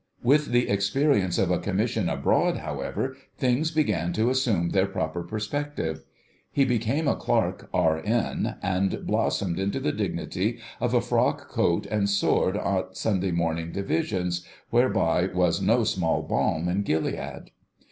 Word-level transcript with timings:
With 0.23 0.47
the 0.47 0.67
experience 0.67 1.37
of 1.37 1.51
a 1.51 1.59
commission 1.59 2.09
abroad, 2.09 2.57
however, 2.57 3.15
things 3.37 3.69
began 3.69 4.13
to 4.13 4.31
assume 4.31 4.69
their 4.69 4.87
proper 4.87 5.21
perspective. 5.21 6.03
He 6.51 6.65
became 6.65 7.07
a 7.07 7.15
Clerk, 7.15 7.69
R.N., 7.71 8.55
and 8.63 9.05
blossomed 9.05 9.59
into 9.59 9.79
the 9.79 9.91
dignity 9.91 10.57
of 10.79 10.95
a 10.95 11.01
frock 11.01 11.49
coat 11.49 11.85
and 11.85 12.09
sword 12.09 12.57
at 12.57 12.97
Sunday 12.97 13.29
morning 13.29 13.71
Divisions, 13.71 14.43
whereby 14.71 15.27
was 15.27 15.61
no 15.61 15.83
small 15.83 16.23
balm 16.23 16.67
in 16.67 16.81
Gilead. 16.81 17.51